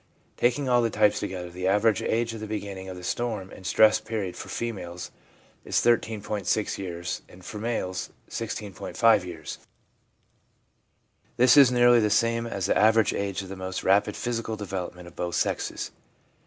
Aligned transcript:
Taking 0.35 0.67
all 0.67 0.81
the 0.81 0.89
types 0.89 1.19
together, 1.19 1.51
the 1.51 1.67
average 1.67 2.01
age 2.01 2.33
of 2.33 2.39
the 2.39 2.47
beginning 2.47 2.89
of 2.89 2.97
the 2.97 3.03
storm 3.03 3.51
and 3.51 3.67
stress 3.67 3.99
period 3.99 4.35
for 4.35 4.49
females 4.49 5.11
is 5.63 5.75
13.6 5.75 6.77
years, 6.79 7.21
and 7.29 7.45
for 7.45 7.59
males 7.59 8.09
16.5 8.27 9.23
years. 9.25 9.59
This 11.37 11.55
is 11.55 11.71
nearly 11.71 11.99
the 11.99 12.09
same 12.09 12.47
as 12.47 12.65
the 12.65 12.75
average 12.75 13.13
age 13.13 13.43
of 13.43 13.49
the 13.49 13.55
most 13.55 13.83
rapid 13.83 14.15
physical 14.15 14.55
development 14.55 15.07
of 15.07 15.15
both 15.15 15.35
sexes. 15.35 15.91